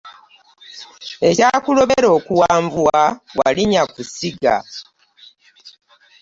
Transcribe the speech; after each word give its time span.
Ekyakulobera 1.29 2.07
okuwanvuwa 2.17 3.01
walinnya 3.39 3.83
ku 3.93 4.01
ssiga. 4.07 4.55